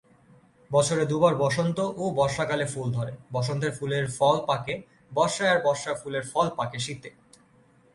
[0.71, 4.73] বছরে দু-বার বসন্ত ও বর্ষাকালে ফুল ধরে; বসন্তের ফুলের ফল পাকে
[5.11, 7.09] বর্ষায় আর বর্ষার ফুলের ফল পাকে শীতে।